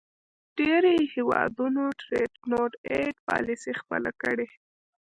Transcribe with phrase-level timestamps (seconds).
[0.57, 4.47] ډیری هیوادونو د Trade not aid پالیسي خپله کړې.